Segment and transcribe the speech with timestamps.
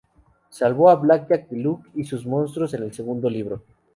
[0.49, 3.61] Salvó a Blackjack de Luke y sus monstruos en el segundo libro.